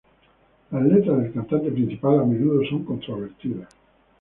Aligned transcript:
Las 0.71 0.81
letras 0.81 1.19
del 1.21 1.31
cantante 1.31 1.69
principal 1.69 2.21
a 2.21 2.23
menudo 2.25 2.63
son 2.67 2.83
controvertidas. 2.83 3.69